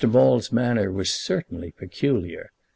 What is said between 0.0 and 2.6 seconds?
Maule's manner was certainly peculiar.